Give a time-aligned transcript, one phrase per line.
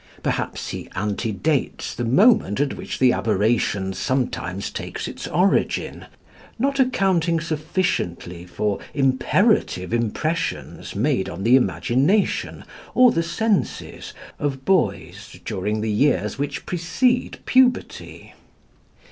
[0.23, 6.07] Perhaps he antedates the moment at which the aberration sometimes takes its origin,
[6.57, 12.63] not accounting sufficiently for imperative impressions made on the imagination
[12.95, 18.33] or the senses of boys during the years which precede puberty.